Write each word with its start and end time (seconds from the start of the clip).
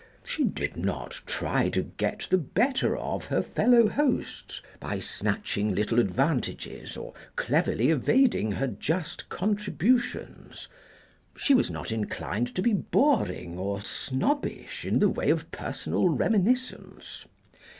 She 0.23 0.43
did 0.45 0.75
not 0.77 1.11
try 1.27 1.69
to 1.69 1.83
"get 1.83 2.21
the 2.31 2.39
better 2.39 2.97
of" 2.97 3.25
her 3.25 3.43
fellow 3.43 3.87
hosts 3.87 4.59
by 4.79 4.97
snatching 4.97 5.75
little 5.75 5.99
advantages 5.99 6.97
or 6.97 7.13
cleverly 7.35 7.91
evading 7.91 8.53
her 8.53 8.65
just 8.65 9.29
contributions; 9.29 10.67
she 11.37 11.53
was 11.53 11.69
not 11.69 11.91
inclined 11.91 12.55
to 12.55 12.63
be 12.63 12.73
boring 12.73 13.59
or 13.59 13.79
snobbish 13.79 14.85
in 14.85 14.97
the 14.97 15.07
way 15.09 15.29
of 15.29 15.51
personal 15.51 16.09
reminiscence. 16.09 17.25